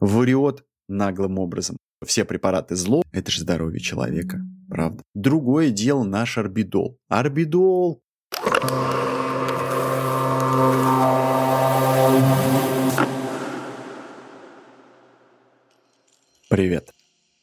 врет 0.00 0.64
наглым 0.88 1.38
образом. 1.38 1.76
Все 2.04 2.24
препараты 2.24 2.76
зло– 2.76 3.02
это 3.12 3.30
же 3.30 3.40
здоровье 3.40 3.80
человека, 3.80 4.40
правда? 4.68 5.02
Другое 5.14 5.70
дело 5.70 6.04
наш 6.04 6.38
орбидол. 6.38 6.98
Орбидол 7.08 8.02
Привет. 16.48 16.94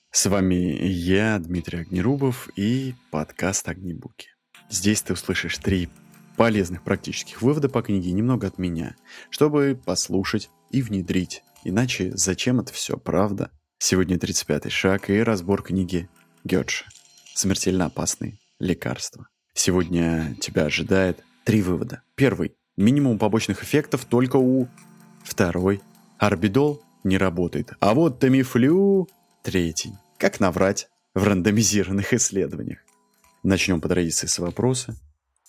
С 0.09 0.25
вами 0.25 0.55
я, 0.81 1.37
Дмитрий 1.37 1.79
Огнерубов 1.81 2.49
и 2.55 2.95
подкаст 3.11 3.69
«Огнебуки». 3.69 4.29
Здесь 4.69 5.03
ты 5.03 5.13
услышишь 5.13 5.57
три 5.59 5.89
полезных 6.37 6.83
практических 6.83 7.41
вывода 7.41 7.69
по 7.69 7.81
книге 7.81 8.11
немного 8.11 8.47
от 8.47 8.57
меня, 8.57 8.95
чтобы 9.29 9.79
послушать 9.85 10.49
и 10.71 10.81
внедрить. 10.81 11.43
Иначе 11.68 12.11
зачем 12.16 12.59
это 12.59 12.71
все, 12.71 12.95
правда? 12.95 13.50
Сегодня 13.79 14.18
35-й 14.18 14.70
шаг 14.70 15.09
и 15.09 15.17
разбор 15.23 15.63
книги 15.63 16.08
Гетша 16.44 16.85
«Смертельно 17.34 17.85
опасные 17.88 18.38
лекарства». 18.59 19.27
Сегодня 19.55 20.36
тебя 20.39 20.66
ожидает 20.66 21.23
три 21.44 21.63
вывода. 21.63 22.03
Первый. 22.13 22.53
Минимум 22.77 23.17
побочных 23.17 23.63
эффектов 23.63 24.05
только 24.05 24.38
у... 24.38 24.67
Второй. 25.23 25.81
Орбидол 26.20 26.84
не 27.03 27.17
работает. 27.17 27.73
А 27.80 27.95
вот 27.95 28.20
Тамифлю... 28.20 29.09
Третий. 29.41 29.94
Как 30.20 30.39
наврать 30.39 30.88
в 31.16 31.23
рандомизированных 31.23 32.13
исследованиях? 32.13 32.77
Начнем 33.41 33.81
по 33.81 33.89
традиции 33.89 34.27
с 34.27 34.38
вопроса. 34.38 34.95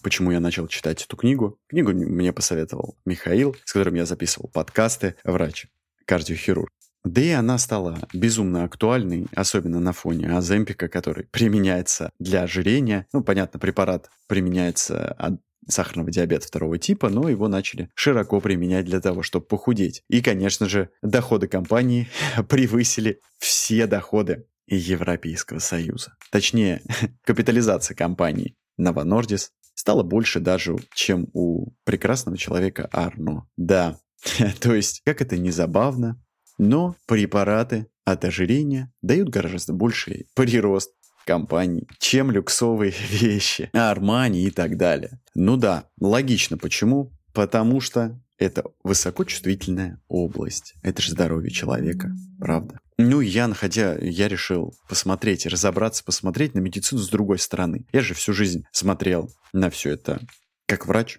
Почему 0.02 0.30
я 0.30 0.40
начал 0.40 0.66
читать 0.66 1.04
эту 1.04 1.16
книгу? 1.16 1.58
Книгу 1.66 1.92
мне 1.92 2.32
посоветовал 2.32 2.96
Михаил, 3.04 3.54
с 3.66 3.72
которым 3.74 3.96
я 3.96 4.06
записывал 4.06 4.48
подкасты, 4.48 5.16
врач, 5.24 5.66
кардиохирург. 6.06 6.70
Да 7.04 7.20
и 7.20 7.30
она 7.30 7.56
стала 7.58 7.98
безумно 8.12 8.64
актуальной, 8.64 9.28
особенно 9.34 9.78
на 9.78 9.92
фоне 9.92 10.28
аземпика, 10.28 10.88
который 10.88 11.24
применяется 11.30 12.10
для 12.18 12.42
ожирения. 12.42 13.06
Ну, 13.12 13.22
понятно, 13.22 13.60
препарат 13.60 14.10
применяется 14.26 15.12
от 15.12 15.40
сахарного 15.68 16.10
диабета 16.10 16.46
второго 16.46 16.78
типа, 16.78 17.08
но 17.08 17.28
его 17.28 17.48
начали 17.48 17.90
широко 17.94 18.40
применять 18.40 18.86
для 18.86 19.00
того, 19.00 19.22
чтобы 19.22 19.46
похудеть. 19.46 20.02
И, 20.08 20.22
конечно 20.22 20.68
же, 20.68 20.90
доходы 21.02 21.48
компании 21.48 22.08
превысили 22.48 23.20
все 23.38 23.86
доходы 23.86 24.46
Европейского 24.66 25.60
Союза. 25.60 26.16
Точнее, 26.30 26.82
капитализация 27.24 27.94
компании 27.94 28.56
Nordisk 28.78 29.50
стала 29.74 30.02
больше 30.02 30.40
даже, 30.40 30.76
чем 30.94 31.28
у 31.34 31.72
прекрасного 31.84 32.36
человека 32.36 32.88
Арно. 32.92 33.46
Да, 33.56 33.98
то 34.60 34.74
есть, 34.74 35.02
как 35.04 35.20
это 35.20 35.36
не 35.36 35.50
забавно, 35.50 36.20
но 36.58 36.96
препараты 37.06 37.86
от 38.04 38.24
ожирения 38.24 38.92
дают 39.02 39.28
гораздо 39.28 39.72
больший 39.72 40.26
прирост 40.34 40.92
компаний, 41.26 41.88
чем 41.98 42.30
люксовые 42.30 42.94
вещи, 43.10 43.68
Армани 43.72 44.44
и 44.44 44.50
так 44.50 44.76
далее. 44.76 45.20
Ну 45.34 45.56
да, 45.56 45.84
логично 46.00 46.56
почему. 46.56 47.12
Потому 47.32 47.82
что 47.82 48.18
это 48.38 48.64
высокочувствительная 48.82 50.00
область. 50.08 50.74
Это 50.82 51.02
же 51.02 51.10
здоровье 51.10 51.50
человека, 51.50 52.10
правда? 52.38 52.80
Ну, 52.96 53.20
я, 53.20 53.46
находя, 53.46 53.94
я 54.00 54.26
решил 54.28 54.74
посмотреть, 54.88 55.44
разобраться, 55.44 56.02
посмотреть 56.02 56.54
на 56.54 56.60
медицину 56.60 56.98
с 56.98 57.10
другой 57.10 57.38
стороны. 57.38 57.84
Я 57.92 58.00
же 58.00 58.14
всю 58.14 58.32
жизнь 58.32 58.64
смотрел 58.72 59.30
на 59.52 59.68
все 59.68 59.90
это 59.90 60.20
как 60.66 60.86
врач. 60.86 61.18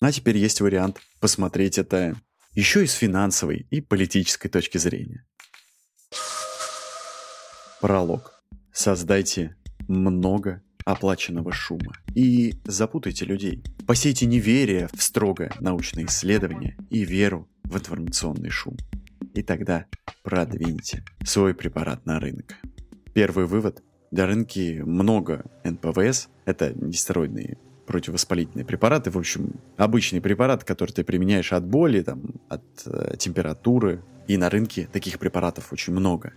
А 0.00 0.12
теперь 0.12 0.36
есть 0.36 0.60
вариант 0.60 1.00
посмотреть 1.20 1.78
это 1.78 2.14
еще 2.54 2.84
и 2.84 2.86
с 2.86 2.92
финансовой 2.92 3.66
и 3.70 3.80
политической 3.80 4.48
точки 4.48 4.78
зрения. 4.78 5.24
Пролог. 7.80 8.42
Создайте 8.72 9.56
много 9.88 10.62
оплаченного 10.84 11.52
шума 11.52 11.92
и 12.14 12.54
запутайте 12.64 13.24
людей. 13.24 13.62
Посейте 13.86 14.26
неверие 14.26 14.88
в 14.94 15.02
строгое 15.02 15.52
научное 15.60 16.04
исследование 16.06 16.76
и 16.90 17.04
веру 17.04 17.48
в 17.64 17.76
информационный 17.76 18.50
шум. 18.50 18.76
И 19.34 19.42
тогда 19.42 19.86
продвиньте 20.22 21.04
свой 21.24 21.54
препарат 21.54 22.06
на 22.06 22.20
рынок. 22.20 22.56
Первый 23.14 23.46
вывод. 23.46 23.82
На 24.10 24.26
рынке 24.26 24.82
много 24.84 25.44
НПВС, 25.64 26.28
это 26.46 26.72
нестероидные 26.72 27.58
противовоспалительные 27.88 28.64
препараты, 28.64 29.10
в 29.10 29.18
общем, 29.18 29.54
обычный 29.76 30.20
препарат, 30.20 30.62
который 30.62 30.92
ты 30.92 31.02
применяешь 31.02 31.52
от 31.52 31.66
боли, 31.66 32.02
там, 32.02 32.22
от 32.48 32.62
э, 32.86 33.16
температуры. 33.18 34.02
И 34.28 34.36
на 34.36 34.50
рынке 34.50 34.88
таких 34.92 35.18
препаратов 35.18 35.72
очень 35.72 35.94
много. 35.94 36.34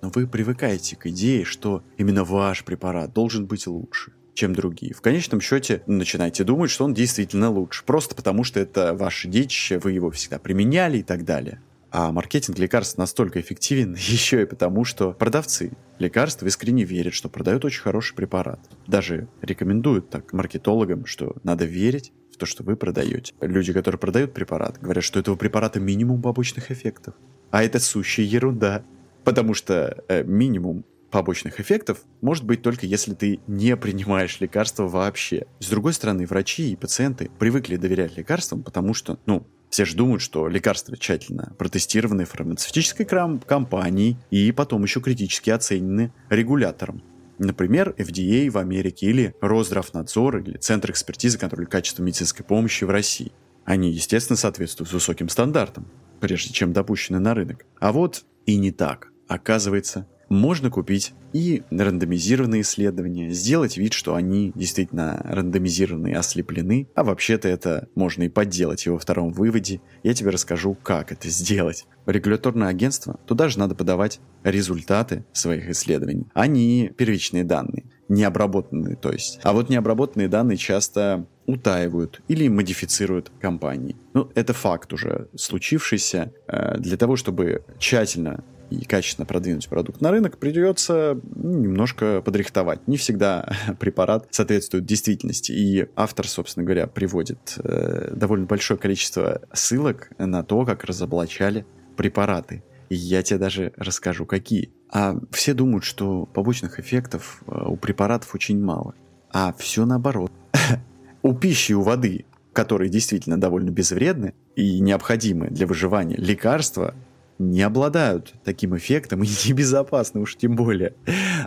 Но 0.00 0.10
вы 0.14 0.26
привыкаете 0.26 0.96
к 0.96 1.06
идее, 1.08 1.44
что 1.44 1.82
именно 1.98 2.24
ваш 2.24 2.64
препарат 2.64 3.12
должен 3.12 3.46
быть 3.46 3.66
лучше, 3.66 4.12
чем 4.34 4.54
другие. 4.54 4.94
В 4.94 5.00
конечном 5.00 5.40
счете 5.40 5.82
начинаете 5.86 6.44
думать, 6.44 6.70
что 6.70 6.84
он 6.84 6.94
действительно 6.94 7.50
лучше, 7.50 7.84
просто 7.84 8.14
потому 8.14 8.44
что 8.44 8.60
это 8.60 8.94
ваше 8.94 9.28
детище, 9.28 9.78
вы 9.78 9.92
его 9.92 10.10
всегда 10.12 10.38
применяли 10.38 10.98
и 10.98 11.02
так 11.02 11.24
далее. 11.24 11.60
А 11.96 12.10
маркетинг 12.10 12.58
лекарств 12.58 12.98
настолько 12.98 13.40
эффективен 13.40 13.94
еще 13.98 14.42
и 14.42 14.46
потому, 14.46 14.84
что 14.84 15.12
продавцы 15.12 15.70
лекарств 16.00 16.42
искренне 16.42 16.82
верят, 16.82 17.14
что 17.14 17.28
продают 17.28 17.64
очень 17.64 17.82
хороший 17.82 18.16
препарат. 18.16 18.58
Даже 18.88 19.28
рекомендуют 19.40 20.10
так 20.10 20.32
маркетологам, 20.32 21.06
что 21.06 21.36
надо 21.44 21.66
верить 21.66 22.12
в 22.32 22.36
то, 22.36 22.46
что 22.46 22.64
вы 22.64 22.74
продаете. 22.74 23.32
Люди, 23.40 23.72
которые 23.72 24.00
продают 24.00 24.34
препарат, 24.34 24.80
говорят, 24.80 25.04
что 25.04 25.20
этого 25.20 25.36
препарата 25.36 25.78
минимум 25.78 26.20
побочных 26.20 26.72
эффектов. 26.72 27.14
А 27.52 27.62
это 27.62 27.78
сущая 27.78 28.26
ерунда. 28.26 28.82
Потому 29.22 29.54
что 29.54 30.02
э, 30.08 30.24
минимум 30.24 30.84
побочных 31.12 31.60
эффектов 31.60 32.00
может 32.20 32.42
быть 32.42 32.60
только 32.62 32.86
если 32.86 33.14
ты 33.14 33.38
не 33.46 33.76
принимаешь 33.76 34.40
лекарства 34.40 34.88
вообще. 34.88 35.46
С 35.60 35.68
другой 35.68 35.92
стороны, 35.92 36.26
врачи 36.26 36.72
и 36.72 36.76
пациенты 36.76 37.30
привыкли 37.38 37.76
доверять 37.76 38.16
лекарствам, 38.16 38.64
потому 38.64 38.94
что, 38.94 39.20
ну, 39.26 39.46
все 39.74 39.84
же 39.84 39.96
думают, 39.96 40.22
что 40.22 40.46
лекарства 40.46 40.96
тщательно 40.96 41.52
протестированы 41.58 42.26
фармацевтической 42.26 43.04
компанией 43.04 44.16
и 44.30 44.52
потом 44.52 44.84
еще 44.84 45.00
критически 45.00 45.50
оценены 45.50 46.12
регулятором. 46.30 47.02
Например, 47.38 47.92
FDA 47.98 48.48
в 48.50 48.58
Америке 48.58 49.08
или 49.08 49.34
Росздравнадзор 49.40 50.38
или 50.38 50.58
Центр 50.58 50.92
экспертизы 50.92 51.38
контроля 51.38 51.66
качества 51.66 52.04
медицинской 52.04 52.44
помощи 52.44 52.84
в 52.84 52.90
России. 52.90 53.32
Они, 53.64 53.90
естественно, 53.90 54.36
соответствуют 54.36 54.92
высоким 54.92 55.28
стандартам, 55.28 55.90
прежде 56.20 56.52
чем 56.52 56.72
допущены 56.72 57.18
на 57.18 57.34
рынок. 57.34 57.66
А 57.80 57.90
вот 57.90 58.26
и 58.46 58.54
не 58.54 58.70
так. 58.70 59.08
Оказывается, 59.26 60.06
можно 60.34 60.70
купить 60.70 61.14
и 61.32 61.62
рандомизированные 61.70 62.62
исследования, 62.62 63.30
сделать 63.30 63.76
вид, 63.76 63.92
что 63.92 64.14
они 64.14 64.52
действительно 64.54 65.20
рандомизированы 65.24 66.08
и 66.08 66.14
ослеплены, 66.14 66.88
а 66.94 67.04
вообще-то 67.04 67.48
это 67.48 67.88
можно 67.94 68.24
и 68.24 68.28
подделать. 68.28 68.86
И 68.86 68.90
во 68.90 68.98
втором 68.98 69.32
выводе 69.32 69.80
я 70.02 70.14
тебе 70.14 70.30
расскажу, 70.30 70.76
как 70.82 71.12
это 71.12 71.28
сделать. 71.28 71.86
Регуляторное 72.06 72.68
агентство, 72.68 73.18
туда 73.26 73.48
же 73.48 73.58
надо 73.58 73.74
подавать 73.74 74.20
результаты 74.42 75.24
своих 75.32 75.70
исследований, 75.70 76.26
а 76.34 76.46
не 76.46 76.88
первичные 76.88 77.44
данные, 77.44 77.84
необработанные 78.08 78.96
то 78.96 79.10
есть. 79.10 79.40
А 79.42 79.52
вот 79.52 79.70
необработанные 79.70 80.28
данные 80.28 80.58
часто 80.58 81.26
утаивают 81.46 82.22
или 82.28 82.48
модифицируют 82.48 83.30
компании. 83.40 83.96
Ну, 84.14 84.30
это 84.34 84.52
факт 84.52 84.92
уже 84.92 85.28
случившийся. 85.34 86.32
Э, 86.46 86.78
для 86.78 86.96
того, 86.96 87.16
чтобы 87.16 87.64
тщательно 87.78 88.44
и 88.70 88.84
качественно 88.84 89.26
продвинуть 89.26 89.68
продукт 89.68 90.00
на 90.00 90.10
рынок, 90.10 90.38
придется 90.38 91.18
ну, 91.34 91.58
немножко 91.58 92.22
подрихтовать. 92.22 92.86
Не 92.88 92.96
всегда 92.96 93.48
препарат 93.78 94.26
соответствует 94.30 94.84
действительности. 94.84 95.52
И 95.52 95.88
автор, 95.96 96.26
собственно 96.26 96.64
говоря, 96.64 96.86
приводит 96.86 97.58
э, 97.58 98.12
довольно 98.14 98.46
большое 98.46 98.78
количество 98.78 99.42
ссылок 99.52 100.10
на 100.18 100.42
то, 100.42 100.64
как 100.64 100.84
разоблачали 100.84 101.66
препараты. 101.96 102.62
И 102.88 102.94
я 102.96 103.22
тебе 103.22 103.38
даже 103.38 103.72
расскажу, 103.76 104.26
какие. 104.26 104.72
А 104.90 105.16
все 105.30 105.54
думают, 105.54 105.84
что 105.84 106.26
побочных 106.26 106.78
эффектов 106.78 107.42
э, 107.46 107.64
у 107.66 107.76
препаратов 107.76 108.34
очень 108.34 108.62
мало. 108.62 108.94
А 109.30 109.52
все 109.58 109.84
наоборот. 109.84 110.30
у 111.22 111.34
пищи, 111.34 111.72
у 111.72 111.82
воды, 111.82 112.24
которые 112.52 112.88
действительно 112.88 113.40
довольно 113.40 113.70
безвредны 113.70 114.34
и 114.54 114.78
необходимы 114.80 115.48
для 115.48 115.66
выживания, 115.66 116.16
лекарства 116.16 116.94
не 117.38 117.62
обладают 117.62 118.34
таким 118.44 118.76
эффектом 118.76 119.22
и 119.22 119.26
небезопасны 119.46 120.20
уж 120.20 120.36
тем 120.36 120.56
более. 120.56 120.94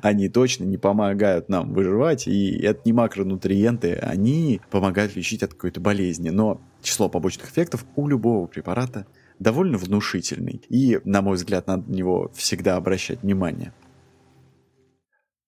Они 0.02 0.30
точно 0.30 0.64
не 0.64 0.78
помогают 0.78 1.50
нам 1.50 1.74
выживать, 1.74 2.28
и 2.28 2.58
это 2.62 2.82
не 2.86 2.94
макронутриенты, 2.94 3.96
они 3.96 4.62
помогают 4.70 5.16
лечить 5.16 5.44
от 5.44 5.54
какой-то 5.54 5.80
болезни. 5.80 6.30
Но 6.30 6.62
число 6.82 7.10
побочных 7.10 7.50
эффектов 7.52 7.86
у 7.96 8.08
любого 8.08 8.48
препарата 8.48 9.08
довольно 9.40 9.78
внушительный, 9.78 10.62
и, 10.70 11.00
на 11.04 11.22
мой 11.22 11.36
взгляд, 11.36 11.68
надо 11.68 11.90
на 11.90 11.96
него 11.96 12.32
всегда 12.34 12.76
обращать 12.76 13.22
внимание. 13.22 13.74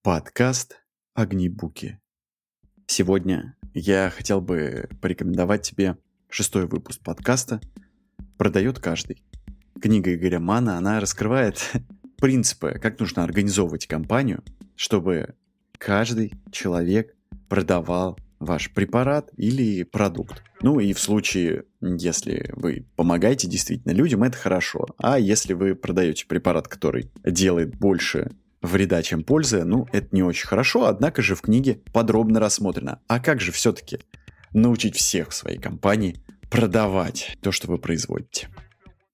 Подкаст 0.03 0.83
«Огнебуки». 1.13 1.99
Сегодня 2.85 3.55
я 3.73 4.09
хотел 4.09 4.41
бы 4.41 4.89
порекомендовать 5.01 5.63
тебе 5.63 5.97
шестой 6.29 6.67
выпуск 6.67 7.01
подкаста 7.03 7.59
«Продает 8.37 8.79
каждый». 8.79 9.23
Книга 9.79 10.13
Игоря 10.13 10.39
Мана, 10.39 10.77
она 10.77 10.99
раскрывает 10.99 11.71
принципы, 12.17 12.77
как 12.81 12.99
нужно 12.99 13.23
организовывать 13.23 13.87
компанию, 13.87 14.43
чтобы 14.75 15.35
каждый 15.77 16.33
человек 16.51 17.15
продавал 17.47 18.17
ваш 18.39 18.71
препарат 18.71 19.29
или 19.37 19.83
продукт. 19.83 20.43
Ну 20.61 20.79
и 20.79 20.93
в 20.93 20.99
случае, 20.99 21.63
если 21.81 22.51
вы 22.55 22.85
помогаете 22.95 23.47
действительно 23.47 23.91
людям, 23.91 24.23
это 24.23 24.37
хорошо. 24.37 24.87
А 24.97 25.19
если 25.19 25.53
вы 25.53 25.75
продаете 25.75 26.25
препарат, 26.25 26.67
который 26.67 27.11
делает 27.23 27.75
больше 27.77 28.31
вреда, 28.61 29.01
чем 29.01 29.23
пользы, 29.23 29.63
ну, 29.63 29.87
это 29.91 30.09
не 30.11 30.23
очень 30.23 30.47
хорошо, 30.47 30.85
однако 30.85 31.21
же 31.21 31.35
в 31.35 31.41
книге 31.41 31.81
подробно 31.93 32.39
рассмотрено. 32.39 32.99
А 33.07 33.19
как 33.19 33.39
же 33.39 33.51
все-таки 33.51 33.99
научить 34.53 34.95
всех 34.95 35.29
в 35.29 35.33
своей 35.33 35.59
компании 35.59 36.17
продавать 36.49 37.37
то, 37.41 37.51
что 37.51 37.67
вы 37.67 37.77
производите? 37.77 38.49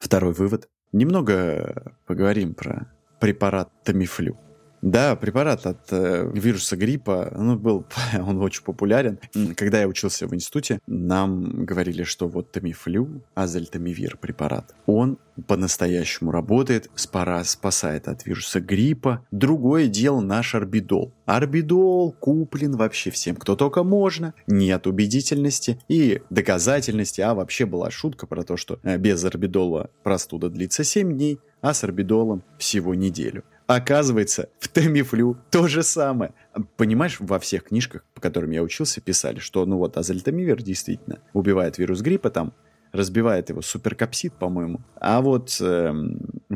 Второй 0.05 0.33
вывод. 0.33 0.69
Немного 0.91 1.97
поговорим 2.05 2.53
про 2.53 2.93
препарат 3.19 3.71
Тамифлю. 3.83 4.37
Да, 4.85 5.15
препарат 5.15 5.65
от 5.65 5.91
э, 5.91 6.29
вируса 6.31 6.77
гриппа, 6.77 7.33
ну, 7.35 7.57
был, 7.57 7.85
он 8.13 8.39
очень 8.39 8.63
популярен. 8.63 9.17
Когда 9.55 9.79
я 9.79 9.87
учился 9.87 10.27
в 10.27 10.35
институте, 10.35 10.79
нам 10.85 11.65
говорили, 11.65 12.03
что 12.03 12.27
вот 12.27 12.51
Тамифлю, 12.51 13.23
азельтамивир 13.33 14.17
препарат, 14.17 14.75
он 14.85 15.17
по-настоящему 15.47 16.29
работает, 16.29 16.91
спора 16.93 17.43
спасает 17.45 18.07
от 18.07 18.27
вируса 18.27 18.61
гриппа. 18.61 19.25
Другое 19.31 19.87
дело 19.87 20.21
наш 20.21 20.53
орбидол. 20.53 21.11
Орбидол 21.25 22.11
куплен 22.11 22.75
вообще 22.75 23.09
всем, 23.09 23.35
кто 23.37 23.55
только 23.55 23.83
можно. 23.83 24.35
Нет 24.45 24.85
убедительности 24.85 25.79
и 25.87 26.21
доказательности. 26.29 27.21
А 27.21 27.33
вообще 27.33 27.65
была 27.65 27.89
шутка 27.89 28.27
про 28.27 28.43
то, 28.43 28.55
что 28.55 28.79
э, 28.83 28.97
без 28.97 29.25
орбидола 29.25 29.89
простуда 30.03 30.49
длится 30.49 30.83
7 30.83 31.11
дней, 31.11 31.39
а 31.61 31.73
с 31.73 31.83
орбидолом 31.83 32.43
всего 32.59 32.93
неделю. 32.93 33.43
Оказывается, 33.67 34.49
в 34.59 34.67
Тамифлю 34.67 35.37
то 35.49 35.67
же 35.67 35.81
самое. 35.81 36.33
Понимаешь, 36.77 37.17
во 37.19 37.39
всех 37.39 37.65
книжках, 37.65 38.03
по 38.13 38.21
которым 38.21 38.51
я 38.51 38.61
учился, 38.61 39.01
писали, 39.01 39.39
что 39.39 39.65
ну 39.65 39.77
вот 39.77 39.97
азельтамивир 39.97 40.61
действительно 40.61 41.19
убивает 41.33 41.77
вирус 41.77 42.01
гриппа, 42.01 42.29
там 42.29 42.53
разбивает 42.91 43.49
его 43.49 43.61
суперкапсид, 43.61 44.33
по-моему, 44.33 44.81
а 44.95 45.21
вот 45.21 45.57
э, 45.59 45.93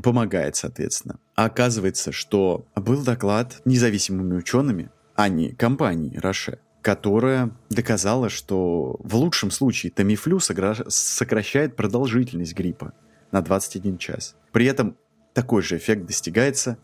помогает, 0.02 0.56
соответственно. 0.56 1.20
оказывается, 1.36 2.12
что 2.12 2.66
был 2.76 3.04
доклад 3.04 3.62
независимыми 3.66 4.38
учеными, 4.38 4.90
а 5.16 5.28
не 5.28 5.50
компанией 5.50 6.18
Роше, 6.18 6.60
которая 6.82 7.52
доказала, 7.70 8.30
что 8.30 8.98
в 9.04 9.16
лучшем 9.16 9.52
случае 9.52 9.92
Тамифлю 9.92 10.40
сокращает 10.40 11.76
продолжительность 11.76 12.56
гриппа 12.56 12.94
на 13.32 13.42
21 13.42 13.98
час. 13.98 14.36
При 14.52 14.66
этом 14.66 14.96
такой 15.34 15.62
же 15.62 15.78
эффект 15.78 16.06
достигается 16.06 16.78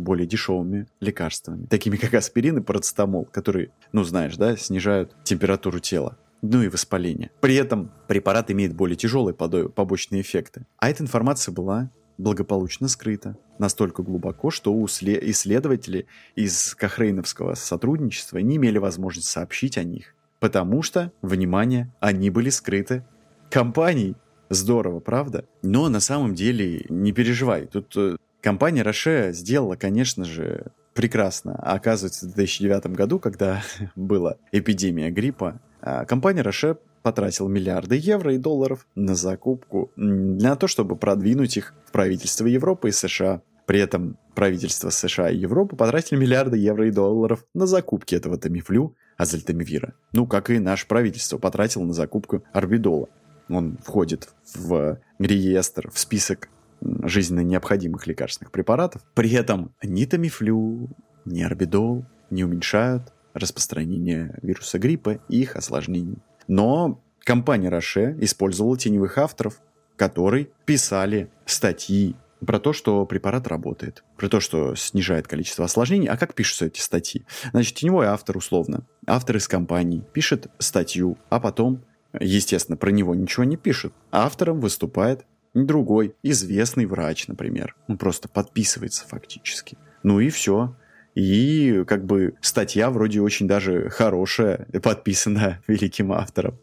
более 0.00 0.26
дешевыми 0.26 0.86
лекарствами, 1.00 1.66
такими 1.66 1.96
как 1.96 2.14
аспирин 2.14 2.58
и 2.58 2.62
парацетамол, 2.62 3.26
которые, 3.26 3.70
ну 3.92 4.04
знаешь, 4.04 4.36
да, 4.36 4.56
снижают 4.56 5.14
температуру 5.24 5.78
тела 5.78 6.16
ну 6.42 6.62
и 6.62 6.68
воспаление. 6.68 7.30
При 7.40 7.54
этом 7.54 7.92
препарат 8.08 8.50
имеет 8.50 8.74
более 8.74 8.96
тяжелые 8.96 9.34
побочные 9.34 10.22
эффекты. 10.22 10.64
А 10.78 10.88
эта 10.88 11.02
информация 11.02 11.52
была 11.52 11.90
благополучно 12.20 12.88
скрыта 12.88 13.36
настолько 13.58 14.02
глубоко, 14.02 14.50
что 14.50 14.72
у 14.72 14.86
исследователей 14.86 16.06
из 16.34 16.74
Кохрейновского 16.74 17.54
сотрудничества 17.54 18.38
не 18.38 18.56
имели 18.56 18.78
возможности 18.78 19.30
сообщить 19.30 19.78
о 19.78 19.84
них. 19.84 20.14
Потому 20.38 20.82
что, 20.82 21.12
внимание, 21.22 21.92
они 22.00 22.30
были 22.30 22.50
скрыты 22.50 23.04
компанией. 23.50 24.16
Здорово, 24.48 25.00
правда? 25.00 25.44
Но 25.62 25.88
на 25.88 26.00
самом 26.00 26.34
деле 26.34 26.84
не 26.88 27.12
переживай. 27.12 27.66
Тут 27.66 27.96
э, 27.96 28.16
Компания 28.40 28.82
Роше 28.82 29.32
сделала, 29.32 29.76
конечно 29.76 30.24
же, 30.24 30.72
прекрасно. 30.94 31.58
А 31.62 31.74
оказывается, 31.74 32.26
в 32.26 32.34
2009 32.34 32.86
году, 32.88 33.18
когда 33.18 33.62
была 33.96 34.36
эпидемия 34.52 35.10
гриппа, 35.10 35.60
а, 35.80 36.04
компания 36.04 36.42
Роше 36.42 36.76
потратила 37.02 37.48
миллиарды 37.48 37.96
евро 37.96 38.34
и 38.34 38.38
долларов 38.38 38.86
на 38.94 39.14
закупку, 39.14 39.90
для 39.96 40.54
того, 40.56 40.68
чтобы 40.68 40.96
продвинуть 40.96 41.56
их 41.56 41.74
в 41.86 41.92
правительство 41.92 42.46
Европы 42.46 42.90
и 42.90 42.92
США. 42.92 43.42
При 43.66 43.80
этом 43.80 44.18
правительства 44.34 44.90
США 44.90 45.30
и 45.30 45.36
Европы 45.36 45.76
потратили 45.76 46.18
миллиарды 46.18 46.58
евро 46.58 46.88
и 46.88 46.90
долларов 46.90 47.44
на 47.54 47.66
закупки 47.66 48.14
этого 48.14 48.36
тамифлю, 48.36 48.96
азельтамивира. 49.16 49.94
Ну, 50.12 50.26
как 50.26 50.50
и 50.50 50.58
наше 50.58 50.86
правительство 50.86 51.38
потратило 51.38 51.84
на 51.84 51.92
закупку 51.92 52.42
орбидола. 52.52 53.08
Он 53.48 53.78
входит 53.84 54.28
в 54.54 54.98
реестр, 55.18 55.90
в 55.90 55.98
список 55.98 56.48
жизненно 56.80 57.40
необходимых 57.40 58.06
лекарственных 58.06 58.52
препаратов. 58.52 59.02
При 59.14 59.30
этом 59.32 59.74
ни 59.82 60.04
тамифлю, 60.04 60.88
ни 61.24 61.42
орбидол 61.42 62.04
не 62.30 62.44
уменьшают 62.44 63.12
распространение 63.34 64.38
вируса 64.42 64.78
гриппа 64.78 65.20
и 65.28 65.40
их 65.40 65.56
осложнений. 65.56 66.18
Но 66.48 67.02
компания 67.20 67.68
Роше 67.68 68.16
использовала 68.20 68.76
теневых 68.76 69.18
авторов, 69.18 69.60
которые 69.96 70.48
писали 70.64 71.30
статьи 71.46 72.16
про 72.44 72.58
то, 72.58 72.72
что 72.72 73.04
препарат 73.04 73.46
работает, 73.46 74.02
про 74.16 74.28
то, 74.28 74.40
что 74.40 74.74
снижает 74.74 75.28
количество 75.28 75.66
осложнений. 75.66 76.08
А 76.08 76.16
как 76.16 76.34
пишутся 76.34 76.66
эти 76.66 76.80
статьи? 76.80 77.24
Значит, 77.52 77.76
теневой 77.76 78.06
автор, 78.06 78.36
условно, 78.36 78.86
автор 79.06 79.36
из 79.36 79.46
компании, 79.46 80.04
пишет 80.12 80.48
статью, 80.58 81.18
а 81.28 81.38
потом, 81.38 81.84
естественно, 82.18 82.76
про 82.76 82.90
него 82.90 83.14
ничего 83.14 83.44
не 83.44 83.56
пишет. 83.56 83.92
Автором 84.10 84.60
выступает 84.60 85.26
другой, 85.54 86.14
известный 86.22 86.86
врач, 86.86 87.28
например. 87.28 87.76
Он 87.88 87.98
просто 87.98 88.28
подписывается 88.28 89.06
фактически. 89.06 89.76
Ну 90.02 90.20
и 90.20 90.30
все. 90.30 90.74
И 91.14 91.84
как 91.86 92.04
бы 92.04 92.34
статья 92.40 92.90
вроде 92.90 93.20
очень 93.20 93.48
даже 93.48 93.88
хорошая, 93.90 94.66
подписана 94.82 95.60
великим 95.66 96.12
автором. 96.12 96.58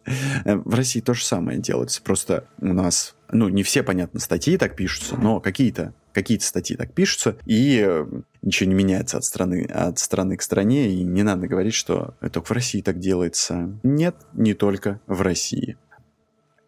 Э, 0.46 0.56
в 0.56 0.74
России 0.74 1.02
то 1.02 1.14
же 1.14 1.26
самое 1.26 1.60
делается. 1.60 2.02
Просто 2.02 2.48
у 2.60 2.74
нас, 2.74 3.16
ну, 3.32 3.50
не 3.50 3.64
все, 3.64 3.84
понятно, 3.84 4.20
статьи 4.20 4.58
так 4.58 4.76
пишутся, 4.76 5.18
но 5.18 5.40
какие-то 5.40 5.94
какие-то 6.14 6.46
статьи 6.46 6.76
так 6.76 6.96
пишутся, 6.96 7.38
и 7.46 7.80
э, 7.88 8.08
ничего 8.42 8.68
не 8.68 8.74
меняется 8.74 9.18
от 9.18 9.24
страны, 9.24 9.66
от 9.66 10.00
страны 10.00 10.36
к 10.36 10.42
стране, 10.42 10.90
и 10.90 11.04
не 11.04 11.22
надо 11.22 11.46
говорить, 11.46 11.76
что 11.76 12.16
только 12.34 12.48
в 12.48 12.52
России 12.54 12.82
так 12.82 12.98
делается. 12.98 13.80
Нет, 13.84 14.16
не 14.34 14.56
только 14.56 15.00
в 15.06 15.22
России. 15.22 15.78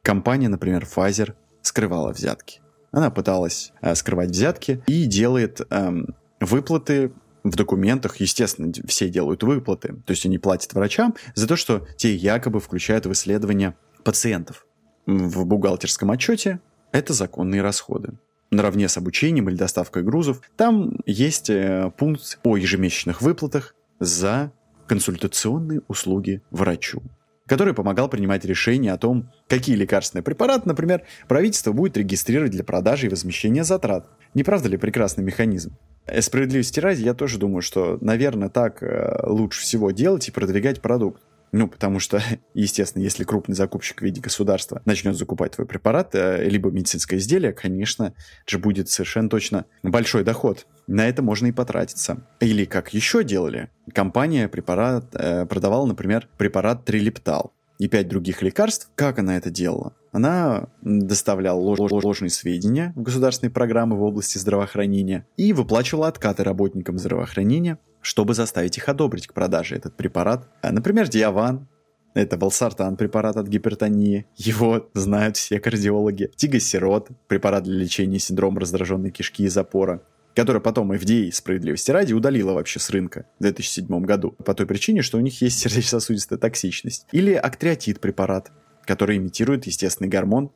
Компания, 0.04 0.50
например, 0.50 0.84
Pfizer, 0.84 1.34
скрывала 1.70 2.12
взятки. 2.12 2.62
Она 2.92 3.12
пыталась 3.12 3.72
э, 3.82 3.94
скрывать 3.96 4.32
взятки 4.32 4.84
и 4.88 5.06
делает 5.06 5.62
э, 5.70 5.92
выплаты 6.40 7.12
в 7.44 7.56
документах, 7.56 8.18
естественно, 8.18 8.74
все 8.88 9.08
делают 9.08 9.44
выплаты, 9.44 9.90
то 10.06 10.12
есть 10.12 10.26
они 10.26 10.40
платят 10.40 10.74
врачам 10.74 11.16
за 11.36 11.48
то, 11.48 11.56
что 11.56 11.88
те 11.96 12.14
якобы 12.14 12.60
включают 12.60 13.06
в 13.06 13.12
исследование 13.14 13.76
пациентов. 14.04 14.66
В 15.06 15.46
бухгалтерском 15.46 16.12
отчете 16.12 16.60
это 16.92 17.14
законные 17.14 17.62
расходы. 17.62 18.18
Наравне 18.52 18.90
с 18.90 18.98
обучением 18.98 19.48
или 19.48 19.56
доставкой 19.56 20.02
грузов, 20.02 20.42
там 20.58 20.98
есть 21.06 21.52
э, 21.52 21.92
пункт 21.98 22.40
о 22.44 22.58
ежемесячных 22.58 23.22
выплатах 23.22 23.76
за 24.00 24.52
консультационные 24.88 25.82
услуги 25.88 26.42
врачу 26.50 27.04
который 27.50 27.74
помогал 27.74 28.08
принимать 28.08 28.46
решения 28.46 28.94
о 28.94 28.98
том, 28.98 29.32
какие 29.48 29.76
лекарственные 29.76 30.24
препараты, 30.24 30.68
например, 30.68 31.02
правительство 31.28 31.74
будет 31.74 31.98
регистрировать 31.98 32.52
для 32.52 32.64
продажи 32.64 33.08
и 33.08 33.10
возмещения 33.10 33.64
затрат. 33.64 34.08
Не 34.36 34.44
правда 34.44 34.70
ли 34.70 34.78
прекрасный 34.78 35.24
механизм? 35.24 35.76
Э, 36.06 36.22
справедливости 36.22 36.80
ради, 36.80 37.02
я 37.02 37.14
тоже 37.14 37.40
думаю, 37.40 37.62
что, 37.62 37.98
наверное, 38.02 38.50
так 38.50 38.84
э, 38.84 39.24
лучше 39.26 39.62
всего 39.62 39.90
делать 39.92 40.28
и 40.28 40.32
продвигать 40.32 40.80
продукт. 40.80 41.24
Ну, 41.52 41.68
потому 41.68 42.00
что, 42.00 42.22
естественно, 42.54 43.04
если 43.04 43.24
крупный 43.24 43.56
закупщик 43.56 44.02
в 44.02 44.04
виде 44.04 44.22
государства 44.22 44.82
начнет 44.86 45.16
закупать 45.16 45.54
твой 45.54 45.68
препарат, 45.68 46.14
э, 46.14 46.48
либо 46.48 46.70
медицинское 46.70 47.18
изделие, 47.18 47.54
конечно 47.54 48.14
же 48.46 48.60
будет 48.60 48.90
совершенно 48.90 49.30
точно 49.30 49.66
большой 49.84 50.24
доход. 50.24 50.68
На 50.88 51.08
это 51.08 51.22
можно 51.22 51.48
и 51.48 51.52
потратиться. 51.52 52.28
Или 52.40 52.66
как 52.66 52.94
еще 52.94 53.24
делали, 53.24 53.70
компания 53.94 54.48
препарат, 54.48 55.16
э, 55.16 55.46
продавала, 55.46 55.86
например, 55.86 56.28
препарат 56.38 56.86
Трилиптал 56.86 57.54
и 57.80 57.88
пять 57.88 58.08
других 58.08 58.42
лекарств. 58.42 58.92
Как 58.96 59.20
она 59.20 59.38
это 59.38 59.50
делала? 59.50 59.94
Она 60.12 60.70
доставляла 60.82 61.60
лож 61.60 61.80
ложные 61.80 62.30
сведения 62.30 62.94
в 62.96 63.04
государственные 63.04 63.52
программы 63.52 63.96
в 63.96 64.04
области 64.04 64.38
здравоохранения 64.38 65.28
и 65.38 65.54
выплачивала 65.54 66.08
откаты 66.08 66.44
работникам 66.44 66.98
здравоохранения, 66.98 67.78
чтобы 68.02 68.34
заставить 68.34 68.78
их 68.78 68.90
одобрить 68.90 69.28
к 69.28 69.34
продаже 69.34 69.76
этот 69.76 69.96
препарат. 69.96 70.48
А, 70.62 70.72
например, 70.72 71.08
Диаван, 71.08 71.68
это 72.14 72.38
Валсартан, 72.38 72.98
препарат 72.98 73.38
от 73.38 73.48
гипертонии. 73.48 74.26
Его 74.36 74.90
знают 74.94 75.38
все 75.38 75.60
кардиологи. 75.60 76.32
Тигасирот, 76.36 77.10
препарат 77.28 77.64
для 77.64 77.76
лечения 77.76 78.20
синдрома 78.20 78.60
раздраженной 78.62 79.12
кишки 79.12 79.44
и 79.44 79.48
запора 79.48 80.02
который 80.36 80.62
потом 80.62 80.92
FDA, 80.94 81.32
справедливости 81.34 81.92
ради, 81.92 82.14
удалила 82.14 82.54
вообще 82.54 82.80
с 82.80 82.90
рынка 82.90 83.26
в 83.40 83.42
2007 83.42 83.88
году 84.04 84.32
по 84.46 84.54
той 84.54 84.66
причине, 84.66 85.02
что 85.02 85.18
у 85.18 85.22
них 85.22 85.42
есть 85.42 85.60
сердечно-сосудистая 85.60 86.40
токсичность. 86.40 87.08
Или 87.12 87.34
актриотид 87.34 88.00
препарат, 88.00 88.52
который 88.86 89.18
имитирует 89.18 89.66
естественный 89.66 90.10
гормон 90.10 90.52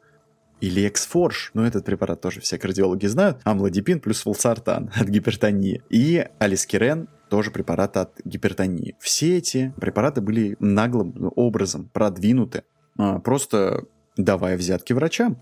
Или 0.61 0.87
Эксфорж, 0.87 1.51
ну 1.53 1.63
этот 1.63 1.83
препарат 1.83 2.21
тоже 2.21 2.39
все 2.39 2.57
кардиологи 2.57 3.07
знают, 3.07 3.39
амлодипин 3.43 3.99
плюс 3.99 4.25
волсартан 4.25 4.89
от 4.95 5.09
гипертонии. 5.09 5.81
И 5.89 6.25
алискирен 6.39 7.09
тоже 7.33 7.49
препарат 7.49 7.97
от 7.97 8.21
гипертонии. 8.23 8.95
Все 8.99 9.39
эти 9.39 9.73
препараты 9.81 10.21
были 10.21 10.55
наглым 10.59 11.31
образом 11.35 11.89
продвинуты, 11.91 12.61
а, 12.95 13.17
просто 13.17 13.85
давая 14.15 14.55
взятки 14.55 14.93
врачам. 14.93 15.41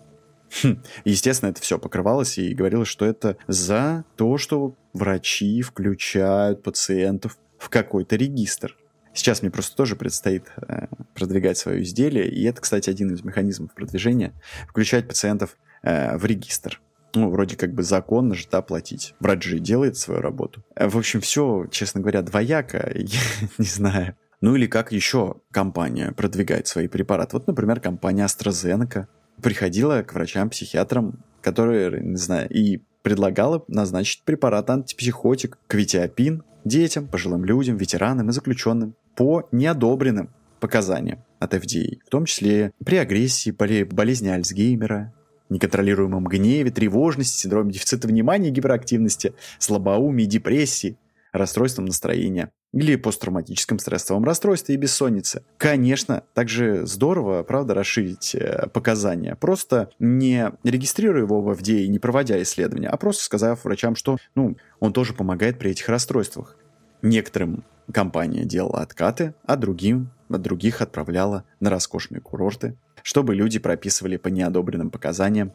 Хм, 0.64 0.82
естественно, 1.04 1.50
это 1.50 1.60
все 1.60 1.78
покрывалось 1.78 2.38
и 2.38 2.54
говорилось, 2.54 2.88
что 2.88 3.06
это 3.06 3.36
за 3.50 4.06
то, 4.16 4.38
что 4.38 4.74
врачи 4.94 5.62
включают 5.62 6.64
пациентов 6.64 7.38
в 7.58 7.68
какой-то 7.68 8.16
регистр. 8.16 8.78
Сейчас 9.14 9.42
мне 9.42 9.52
просто 9.52 9.76
тоже 9.76 9.98
предстоит 9.98 10.46
э, 10.66 10.88
продвигать 11.14 11.58
свое 11.58 11.84
изделие, 11.84 12.30
и 12.30 12.46
это, 12.46 12.62
кстати, 12.62 12.90
один 12.90 13.14
из 13.14 13.22
механизмов 13.22 13.74
продвижения— 13.74 14.32
включать 14.70 15.10
пациентов 15.10 15.58
э, 15.84 16.16
в 16.18 16.24
регистр. 16.24 16.80
Ну, 17.14 17.30
вроде 17.30 17.58
как 17.58 17.74
бы 17.74 17.84
законно 17.84 18.36
же, 18.36 18.48
да, 18.52 18.62
платить. 18.62 19.16
Врач 19.20 19.44
же 19.44 19.60
делает 19.60 19.98
свою 19.98 20.22
работу. 20.22 20.64
Э, 20.76 20.88
в 20.88 20.98
общем, 20.98 21.22
все, 21.22 21.66
честно 21.72 22.02
говоря, 22.02 22.22
двояко, 22.22 22.92
я 22.96 23.20
не 23.58 23.66
знаю. 23.66 24.16
Ну 24.42 24.56
или 24.56 24.66
как 24.66 24.92
еще 24.92 25.36
компания 25.52 26.12
продвигает 26.14 26.68
свои 26.68 26.88
препараты. 26.88 27.36
Вот, 27.36 27.48
например, 27.48 27.80
компания 27.80 28.26
AstraZeneca 28.26 29.06
приходила 29.42 30.02
к 30.02 30.14
врачам-психиатрам, 30.14 31.24
которые, 31.42 32.02
не 32.02 32.18
знаю, 32.18 32.50
и 32.50 32.82
предлагала 33.04 33.64
назначить 33.68 34.24
препарат 34.24 34.70
антипсихотик 34.70 35.58
квитиапин 35.68 36.44
детям, 36.64 37.08
пожилым 37.08 37.46
людям, 37.46 37.78
ветеранам 37.78 38.30
и 38.30 38.34
заключенным 38.34 38.96
по 39.16 39.48
неодобренным 39.52 40.30
показаниям 40.60 41.24
от 41.40 41.54
FDA, 41.54 42.00
в 42.06 42.10
том 42.10 42.26
числе 42.26 42.72
при 42.86 42.98
агрессии, 42.98 43.52
болезни 43.52 44.30
Альцгеймера, 44.30 45.14
неконтролируемом 45.52 46.26
гневе, 46.26 46.72
тревожности, 46.72 47.38
синдроме 47.38 47.74
дефицита 47.74 48.08
внимания 48.08 48.50
и 48.50 48.52
гиперактивности, 48.52 49.34
слабоумии, 49.60 50.26
депрессии, 50.26 50.98
расстройством 51.32 51.86
настроения 51.86 52.52
или 52.74 52.96
посттравматическом 52.96 53.80
стрессовом 53.80 54.24
расстройстве 54.24 54.76
и 54.76 54.78
бессоннице. 54.78 55.44
Конечно, 55.58 56.24
также 56.34 56.86
здорово, 56.86 57.44
правда, 57.44 57.74
расширить 57.74 58.34
э, 58.34 58.68
показания, 58.74 59.36
просто 59.36 59.90
не 60.00 60.52
регистрируя 60.64 61.24
его 61.24 61.42
в 61.42 61.50
FDA, 61.52 61.88
не 61.88 62.00
проводя 62.00 62.42
исследования, 62.42 62.88
а 62.88 62.98
просто 62.98 63.24
сказав 63.24 63.64
врачам, 63.66 63.96
что 63.96 64.18
ну, 64.36 64.58
он 64.80 64.94
тоже 64.94 65.14
помогает 65.14 65.60
при 65.60 65.72
этих 65.72 65.90
расстройствах. 65.90 66.58
Некоторым 67.02 67.64
компания 67.92 68.46
делала 68.46 68.82
откаты, 68.82 69.34
а 69.46 69.58
другим, 69.58 70.12
других 70.30 70.82
отправляла 70.82 71.44
на 71.60 71.70
роскошные 71.70 72.22
курорты, 72.22 72.78
чтобы 73.04 73.36
люди 73.36 73.60
прописывали 73.60 74.18
по 74.18 74.28
неодобренным 74.28 74.90
показаниям 74.90 75.52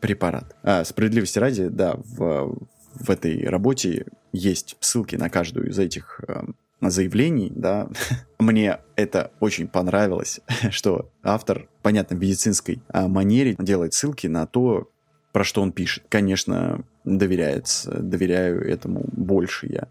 препарат. 0.00 0.56
А, 0.62 0.84
справедливости 0.84 1.38
ради, 1.38 1.68
да, 1.68 1.96
в, 1.96 2.58
в 2.94 3.10
этой 3.10 3.44
работе 3.46 4.06
есть 4.32 4.76
ссылки 4.80 5.16
на 5.16 5.28
каждую 5.28 5.70
из 5.70 5.78
этих 5.78 6.20
э, 6.26 6.42
заявлений, 6.80 7.52
да. 7.54 7.88
Мне 8.38 8.78
это 8.96 9.32
очень 9.40 9.68
понравилось, 9.68 10.40
что 10.70 11.10
автор, 11.22 11.68
понятно, 11.82 12.16
в 12.16 12.20
медицинской 12.20 12.82
э, 12.92 13.06
манере 13.06 13.56
делает 13.58 13.94
ссылки 13.94 14.26
на 14.26 14.46
то, 14.46 14.90
про 15.32 15.44
что 15.44 15.62
он 15.62 15.72
пишет. 15.72 16.04
Конечно, 16.08 16.84
доверяется, 17.04 17.92
доверяю 17.92 18.66
этому 18.68 19.04
больше 19.12 19.66
я. 19.66 19.88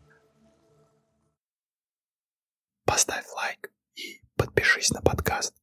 Поставь 2.86 3.26
лайк 3.36 3.72
и 3.96 4.22
подпишись 4.36 4.90
на 4.90 5.02
подкаст. 5.02 5.54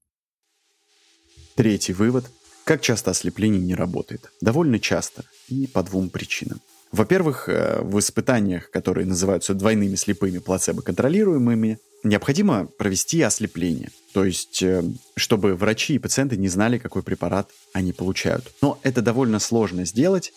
Третий 1.56 1.94
вывод. 1.94 2.26
Как 2.64 2.82
часто 2.82 3.12
ослепление 3.12 3.60
не 3.60 3.74
работает? 3.74 4.30
Довольно 4.42 4.78
часто 4.78 5.24
и 5.48 5.66
по 5.66 5.82
двум 5.82 6.10
причинам. 6.10 6.60
Во-первых, 6.92 7.48
э, 7.48 7.80
в 7.80 7.98
испытаниях, 7.98 8.70
которые 8.70 9.06
называются 9.06 9.54
двойными 9.54 9.94
слепыми 9.96 10.38
плацебо-контролируемыми, 10.38 11.78
необходимо 12.04 12.66
провести 12.66 13.22
ослепление. 13.22 13.90
То 14.12 14.24
есть, 14.24 14.62
э, 14.62 14.84
чтобы 15.16 15.54
врачи 15.54 15.94
и 15.94 15.98
пациенты 15.98 16.36
не 16.36 16.48
знали, 16.48 16.76
какой 16.76 17.02
препарат 17.02 17.50
они 17.72 17.92
получают. 17.94 18.52
Но 18.60 18.78
это 18.82 19.00
довольно 19.00 19.38
сложно 19.38 19.86
сделать 19.86 20.34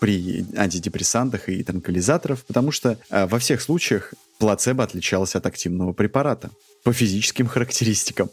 при 0.00 0.46
антидепрессантах 0.56 1.50
и 1.50 1.62
транквилизаторах, 1.62 2.44
потому 2.44 2.72
что 2.72 2.98
э, 3.10 3.26
во 3.26 3.38
всех 3.38 3.60
случаях 3.60 4.14
плацебо 4.38 4.84
отличалось 4.84 5.36
от 5.36 5.46
активного 5.46 5.92
препарата 5.92 6.50
по 6.82 6.92
физическим 6.92 7.46
характеристикам 7.46 8.30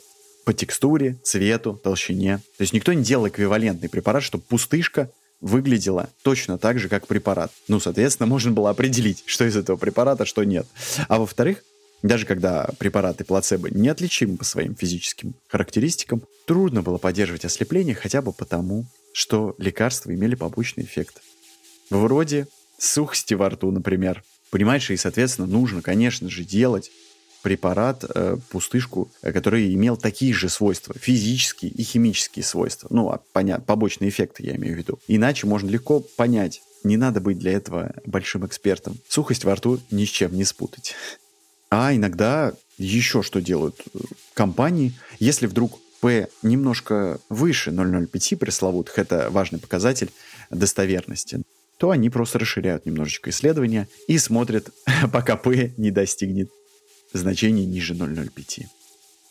по 0.49 0.53
текстуре, 0.53 1.15
цвету, 1.21 1.75
толщине. 1.75 2.39
То 2.57 2.61
есть 2.63 2.73
никто 2.73 2.91
не 2.91 3.03
делал 3.03 3.27
эквивалентный 3.27 3.87
препарат, 3.87 4.23
чтобы 4.23 4.43
пустышка 4.45 5.11
выглядела 5.41 6.09
точно 6.23 6.57
так 6.57 6.79
же, 6.79 6.89
как 6.89 7.05
препарат. 7.05 7.51
Ну, 7.67 7.79
соответственно, 7.79 8.25
можно 8.33 8.49
было 8.49 8.71
определить, 8.71 9.21
что 9.27 9.45
из 9.45 9.55
этого 9.55 9.77
препарата, 9.77 10.25
что 10.25 10.43
нет. 10.43 10.65
А 11.07 11.19
во-вторых, 11.19 11.63
даже 12.01 12.25
когда 12.25 12.67
препараты 12.79 13.25
плацебо 13.25 13.69
неотличимы 13.69 14.37
по 14.37 14.43
своим 14.43 14.75
физическим 14.75 15.35
характеристикам, 15.49 16.23
трудно 16.47 16.81
было 16.81 16.97
поддерживать 16.97 17.45
ослепление 17.45 17.93
хотя 17.93 18.23
бы 18.23 18.33
потому, 18.33 18.87
что 19.13 19.53
лекарства 19.59 20.15
имели 20.15 20.33
побочный 20.33 20.83
эффект. 20.83 21.21
Вроде 21.91 22.47
сухости 22.79 23.35
во 23.35 23.49
рту, 23.49 23.69
например. 23.69 24.23
Понимаешь, 24.49 24.89
и, 24.89 24.97
соответственно, 24.97 25.47
нужно, 25.47 25.83
конечно 25.83 26.27
же, 26.27 26.43
делать 26.43 26.89
препарат, 27.41 28.03
э, 28.03 28.37
пустышку, 28.49 29.11
э, 29.21 29.31
который 29.31 29.73
имел 29.73 29.97
такие 29.97 30.33
же 30.33 30.49
свойства, 30.49 30.95
физические 30.99 31.71
и 31.71 31.83
химические 31.83 32.43
свойства. 32.43 32.87
Ну, 32.91 33.09
а, 33.09 33.21
понятно, 33.33 33.65
побочные 33.65 34.09
эффекты 34.09 34.43
я 34.45 34.55
имею 34.55 34.75
в 34.75 34.77
виду. 34.77 34.99
Иначе 35.07 35.47
можно 35.47 35.69
легко 35.69 35.99
понять, 35.99 36.61
не 36.83 36.97
надо 36.97 37.21
быть 37.21 37.39
для 37.39 37.53
этого 37.53 37.93
большим 38.05 38.45
экспертом. 38.45 38.97
Сухость 39.07 39.43
во 39.43 39.55
рту 39.55 39.79
ни 39.91 40.05
с 40.05 40.09
чем 40.09 40.33
не 40.33 40.45
спутать. 40.45 40.95
А 41.69 41.93
иногда 41.93 42.53
еще 42.77 43.21
что 43.21 43.41
делают 43.41 43.79
э, 43.93 43.99
компании, 44.33 44.93
если 45.19 45.45
вдруг 45.47 45.79
P 46.01 46.29
немножко 46.41 47.19
выше 47.29 47.71
0,05 47.71 48.37
пресловутых, 48.37 48.97
это 48.97 49.29
важный 49.29 49.59
показатель 49.59 50.11
достоверности, 50.49 51.43
то 51.77 51.91
они 51.91 52.09
просто 52.09 52.39
расширяют 52.39 52.85
немножечко 52.85 53.29
исследования 53.29 53.87
и 54.07 54.17
смотрят, 54.17 54.69
пока 55.13 55.35
P 55.35 55.73
не 55.77 55.91
достигнет 55.91 56.49
значение 57.13 57.65
ниже 57.65 57.93
0,05. 57.93 58.65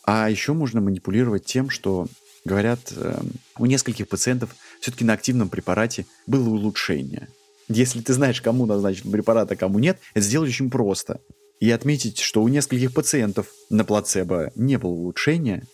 А 0.05 0.31
еще 0.31 0.53
можно 0.53 0.81
манипулировать 0.81 1.45
тем, 1.45 1.71
что 1.71 2.07
говорят, 2.45 2.93
э, 2.97 3.21
у 3.59 3.67
нескольких 3.67 4.09
пациентов 4.09 4.55
все-таки 4.81 5.05
на 5.05 5.13
активном 5.13 5.49
препарате 5.49 6.07
было 6.27 6.49
улучшение. 6.49 7.29
Если 7.69 8.01
ты 8.01 8.15
знаешь, 8.15 8.41
кому 8.41 8.65
назначен 8.65 9.11
препарат, 9.11 9.53
а 9.53 9.57
кому 9.57 9.79
нет, 9.79 9.99
это 10.15 10.25
сделать 10.25 10.49
очень 10.49 10.71
просто. 10.71 11.21
И 11.61 11.71
отметить, 11.71 12.19
что 12.19 12.43
у 12.43 12.49
нескольких 12.49 12.95
пациентов 12.95 13.49
на 13.69 13.85
плацебо 13.85 14.53
не 14.55 14.79
было 14.79 14.93
улучшения, 14.93 15.67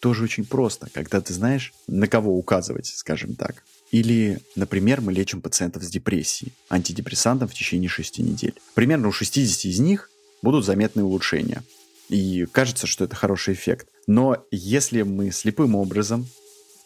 тоже 0.00 0.24
очень 0.24 0.44
просто, 0.44 0.88
когда 0.92 1.20
ты 1.20 1.34
знаешь, 1.34 1.72
на 1.86 2.06
кого 2.06 2.36
указывать, 2.36 2.86
скажем 2.86 3.34
так. 3.36 3.64
Или, 3.90 4.40
например, 4.56 5.00
мы 5.00 5.12
лечим 5.12 5.40
пациентов 5.40 5.82
с 5.82 5.88
депрессией 5.88 6.52
антидепрессантом 6.68 7.48
в 7.48 7.54
течение 7.54 7.88
6 7.88 8.18
недель. 8.18 8.54
Примерно 8.74 9.08
у 9.08 9.12
60 9.12 9.64
из 9.66 9.78
них 9.78 10.10
будут 10.44 10.64
заметные 10.64 11.04
улучшения. 11.04 11.64
И 12.08 12.46
кажется, 12.52 12.86
что 12.86 13.04
это 13.04 13.16
хороший 13.16 13.54
эффект. 13.54 13.88
Но 14.06 14.44
если 14.52 15.02
мы 15.02 15.32
слепым 15.32 15.74
образом 15.74 16.28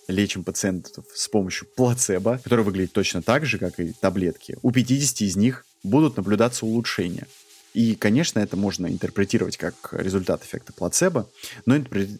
лечим 0.07 0.45
пациентов 0.45 1.05
с 1.13 1.29
помощью 1.29 1.69
плацебо, 1.77 2.41
который 2.43 2.65
выглядит 2.65 2.93
точно 2.93 3.21
так 3.21 3.45
же, 3.45 3.59
как 3.59 3.79
и 3.79 3.93
таблетки, 3.93 4.57
у 4.63 4.71
50 4.71 5.21
из 5.21 5.37
них 5.37 5.67
будут 5.83 6.17
наблюдаться 6.17 6.65
улучшения. 6.65 7.27
И, 7.75 7.95
конечно, 7.95 8.41
это 8.41 8.57
можно 8.57 8.87
интерпретировать 8.87 9.59
как 9.59 9.91
результат 9.93 10.43
эффекта 10.43 10.73
плацебо, 10.73 11.29
но, 11.67 11.77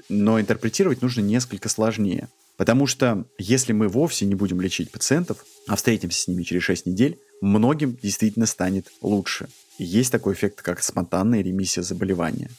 но 0.09 0.41
интерпретировать 0.41 1.01
нужно 1.01 1.23
несколько 1.23 1.69
сложнее. 1.69 2.29
Потому 2.59 2.87
что 2.87 3.25
если 3.39 3.73
мы 3.73 3.89
вовсе 3.89 4.27
не 4.27 4.35
будем 4.35 4.61
лечить 4.61 4.91
пациентов, 4.91 5.45
а 5.67 5.77
встретимся 5.77 6.23
с 6.23 6.29
ними 6.29 6.43
через 6.43 6.65
6 6.65 6.87
недель, 6.87 7.19
многим 7.41 7.97
действительно 8.03 8.47
станет 8.47 8.89
лучше. 9.01 9.49
Есть 9.79 10.13
такой 10.13 10.35
эффект, 10.35 10.63
как 10.63 10.83
спонтанная 10.83 11.43
ремиссия 11.43 11.83
заболевания. 11.83 12.51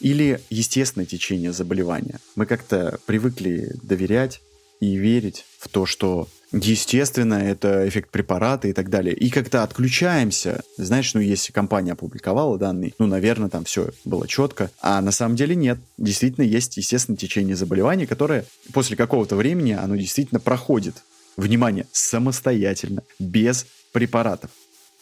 Или 0.00 0.40
естественное 0.50 1.06
течение 1.06 1.52
заболевания. 1.52 2.20
Мы 2.36 2.46
как-то 2.46 2.98
привыкли 3.06 3.74
доверять 3.82 4.40
и 4.80 4.96
верить 4.96 5.44
в 5.58 5.68
то, 5.68 5.84
что 5.84 6.28
естественно, 6.52 7.34
это 7.34 7.86
эффект 7.88 8.10
препарата 8.10 8.68
и 8.68 8.72
так 8.72 8.88
далее. 8.88 9.14
И 9.14 9.30
когда 9.30 9.62
отключаемся, 9.62 10.62
знаешь, 10.76 11.12
ну, 11.14 11.20
если 11.20 11.52
компания 11.52 11.92
опубликовала 11.92 12.58
данные, 12.58 12.94
ну, 12.98 13.06
наверное, 13.06 13.50
там 13.50 13.64
все 13.64 13.90
было 14.04 14.26
четко. 14.26 14.70
А 14.80 15.00
на 15.00 15.12
самом 15.12 15.36
деле 15.36 15.54
нет. 15.54 15.78
Действительно, 15.98 16.44
есть 16.44 16.76
естественное 16.76 17.18
течение 17.18 17.56
заболевания, 17.56 18.06
которое 18.06 18.46
после 18.72 18.96
какого-то 18.96 19.36
времени, 19.36 19.72
оно 19.72 19.96
действительно 19.96 20.40
проходит. 20.40 20.96
Внимание, 21.36 21.86
самостоятельно, 21.92 23.02
без 23.18 23.66
препаратов. 23.92 24.50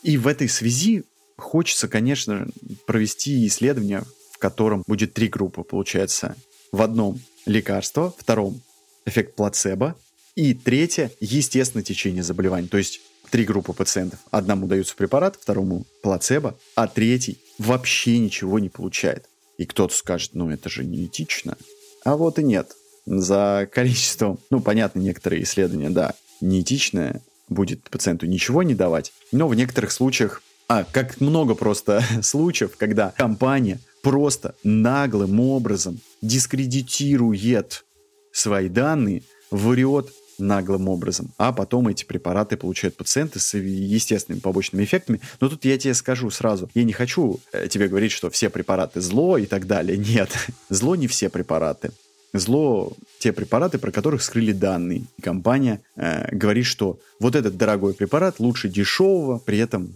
И 0.03 0.17
в 0.19 0.27
этой 0.27 0.49
связи 0.49 1.05
хочется, 1.39 1.89
конечно, 1.89 2.47
провести 2.87 3.47
исследование, 3.47 4.05
в 4.33 4.39
котором 4.39 4.83
будет 4.87 5.15
три 5.15 5.29
группы, 5.29 5.63
получается. 5.63 6.37
В 6.73 6.83
одном 6.83 7.21
лекарство, 7.47 8.15
втором 8.19 8.61
эффект 9.07 9.35
плацебо, 9.37 9.97
И 10.35 10.55
третье, 10.55 11.11
естественно, 11.21 11.83
течение 11.83 12.23
заболеваний. 12.23 12.69
То 12.69 12.79
есть 12.79 13.01
три 13.31 13.45
группы 13.45 13.73
пациентов. 13.73 14.21
Одному 14.31 14.67
дается 14.67 14.95
препарат, 14.95 15.37
второму 15.41 15.85
плацебо, 16.03 16.59
а 16.75 16.87
третий 16.87 17.39
вообще 17.59 18.19
ничего 18.19 18.59
не 18.59 18.69
получает. 18.69 19.29
И 19.57 19.65
кто-то 19.67 19.95
скажет, 19.95 20.31
ну 20.35 20.51
это 20.51 20.69
же 20.69 20.85
не 20.85 21.07
этично. 21.07 21.57
А 22.05 22.17
вот 22.17 22.39
и 22.39 22.45
нет. 22.45 22.73
За 23.07 23.69
количеством, 23.73 24.39
ну 24.51 24.61
понятно, 24.61 25.01
некоторые 25.01 25.43
исследования, 25.43 25.91
да, 25.91 26.15
неэтичное 26.41 27.23
будет 27.49 27.83
пациенту 27.91 28.27
ничего 28.27 28.63
не 28.63 28.75
давать, 28.75 29.13
но 29.33 29.49
в 29.49 29.55
некоторых 29.55 29.91
случаях, 29.91 30.43
а, 30.69 30.85
как 30.85 31.21
много 31.21 31.55
просто 31.55 32.05
случаев, 32.23 32.77
когда 32.77 33.13
компания 33.17 33.81
просто 34.03 34.55
наглым 34.63 35.41
образом 35.41 35.99
дискредитирует 36.23 37.85
свои 38.33 38.69
данные, 38.69 39.23
врет 39.51 40.11
наглым 40.39 40.89
образом, 40.89 41.33
а 41.37 41.53
потом 41.53 41.89
эти 41.89 42.05
препараты 42.05 42.57
получают 42.57 42.97
пациенты 42.97 43.41
с 43.41 43.57
естественными 43.57 44.41
побочными 44.41 44.85
эффектами. 44.85 45.21
Но 45.41 45.49
тут 45.49 45.65
я 45.65 45.77
тебе 45.79 45.95
скажу 45.95 46.31
сразу, 46.31 46.71
я 46.75 46.85
не 46.85 46.93
хочу 46.93 47.41
э, 47.53 47.67
тебе 47.69 47.89
говорить, 47.89 48.13
что 48.13 48.31
все 48.31 48.49
препараты 48.49 49.01
зло 49.01 49.39
и 49.39 49.47
так 49.47 49.67
далее. 49.67 49.97
Нет, 50.15 50.31
зло 50.69 50.97
не 50.97 51.09
все 51.09 51.29
препараты. 51.29 51.91
Зло 52.35 52.93
те 53.19 53.33
препараты, 53.33 53.79
про 53.79 53.91
которых 53.91 54.23
скрыли 54.23 54.53
данные. 54.53 55.05
Компания 55.23 55.81
э, 55.97 56.35
говорит, 56.35 56.67
что 56.67 57.01
вот 57.21 57.35
этот 57.35 57.57
дорогой 57.57 57.95
препарат 57.95 58.39
лучше 58.39 58.69
дешевого, 58.69 59.39
при 59.39 59.59
этом 59.59 59.95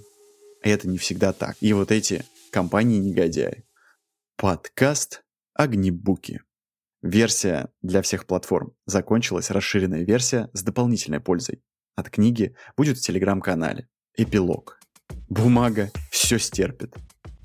это 0.62 0.88
не 0.88 0.98
всегда 0.98 1.32
так. 1.32 1.56
И 1.60 1.72
вот 1.72 1.90
эти 1.90 2.24
компании 2.50 2.98
негодяи. 2.98 3.64
Подкаст 4.36 5.22
«Огнебуки». 5.54 6.40
Версия 7.02 7.68
для 7.82 8.00
всех 8.02 8.26
платформ 8.26 8.74
закончилась, 8.86 9.50
расширенная 9.50 10.04
версия 10.04 10.50
с 10.52 10.62
дополнительной 10.62 11.20
пользой. 11.20 11.62
От 11.96 12.10
книги 12.10 12.54
будет 12.76 12.98
в 12.98 13.00
телеграм-канале. 13.00 13.88
Эпилог. 14.16 14.78
Бумага 15.28 15.90
все 16.10 16.38
стерпит. 16.38 16.94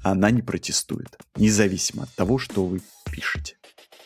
Она 0.03 0.29
не 0.29 0.41
протестует, 0.41 1.17
независимо 1.35 2.03
от 2.03 2.13
того, 2.15 2.37
что 2.37 2.65
вы 2.65 2.81
пишете. 3.11 3.57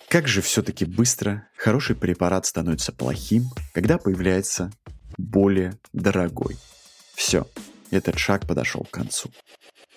Как 0.10 0.28
же 0.28 0.42
все-таки 0.42 0.86
быстро 0.86 1.48
хороший 1.58 1.96
препарат 1.96 2.46
становится 2.46 2.92
плохим, 2.92 3.46
когда 3.74 3.98
появляется 3.98 4.72
более 5.18 5.78
дорогой. 5.94 6.58
Все, 7.14 7.48
этот 7.92 8.18
шаг 8.18 8.48
подошел 8.48 8.84
к 8.84 8.92
концу. 8.92 9.32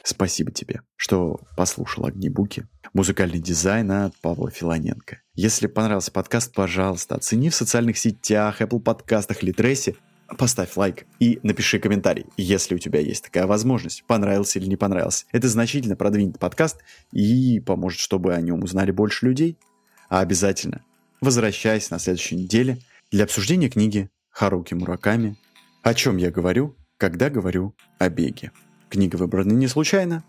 Спасибо 0.02 0.50
тебе, 0.50 0.82
что 0.96 1.40
послушал 1.56 2.04
«Огнебуки». 2.04 2.66
Музыкальный 2.92 3.38
дизайн 3.38 3.90
от 3.90 4.14
Павла 4.20 4.50
Филоненко. 4.50 5.22
Если 5.34 5.66
понравился 5.66 6.12
подкаст, 6.12 6.52
пожалуйста, 6.52 7.14
оцени 7.14 7.48
в 7.48 7.54
социальных 7.54 7.96
сетях, 7.96 8.60
Apple 8.60 8.80
подкастах 8.80 9.42
или 9.42 9.52
Трессе, 9.52 9.96
поставь 10.36 10.76
лайк 10.76 11.06
и 11.20 11.40
напиши 11.42 11.78
комментарий, 11.78 12.26
если 12.36 12.74
у 12.74 12.78
тебя 12.78 13.00
есть 13.00 13.24
такая 13.24 13.46
возможность, 13.46 14.04
понравился 14.06 14.58
или 14.58 14.66
не 14.66 14.76
понравился. 14.76 15.24
Это 15.32 15.48
значительно 15.48 15.96
продвинет 15.96 16.38
подкаст 16.38 16.82
и 17.12 17.60
поможет, 17.60 18.00
чтобы 18.00 18.34
о 18.34 18.40
нем 18.42 18.62
узнали 18.62 18.90
больше 18.90 19.26
людей. 19.26 19.58
А 20.10 20.20
обязательно 20.20 20.84
возвращайся 21.22 21.94
на 21.94 21.98
следующей 21.98 22.36
неделе 22.36 22.78
для 23.10 23.24
обсуждения 23.24 23.70
книги 23.70 24.10
Харуки 24.28 24.74
Мураками 24.74 25.36
«О 25.82 25.94
чем 25.94 26.16
я 26.18 26.30
говорю, 26.30 26.76
когда 26.98 27.30
говорю 27.30 27.74
о 27.98 28.08
беге». 28.08 28.52
Книга 28.88 29.16
выбрана 29.16 29.52
не 29.52 29.66
случайно. 29.66 30.24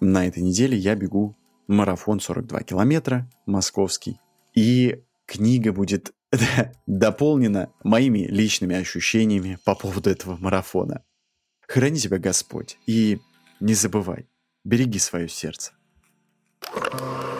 На 0.00 0.26
этой 0.26 0.42
неделе 0.42 0.76
я 0.76 0.94
бегу 0.94 1.36
марафон 1.68 2.20
42 2.20 2.60
километра, 2.62 3.30
московский. 3.46 4.18
И 4.54 5.02
книга 5.26 5.72
будет 5.72 6.12
дополнена 6.86 7.70
моими 7.84 8.26
личными 8.26 8.76
ощущениями 8.76 9.58
по 9.64 9.74
поводу 9.74 10.10
этого 10.10 10.36
марафона. 10.36 11.04
Храни 11.68 11.98
тебя 11.98 12.18
Господь 12.18 12.78
и 12.86 13.20
не 13.60 13.74
забывай, 13.74 14.26
береги 14.64 14.98
свое 14.98 15.28
сердце. 15.28 15.72
thank 16.60 17.37